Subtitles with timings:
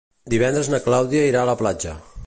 [0.33, 1.95] Divendres na Clàudia irà a la platja.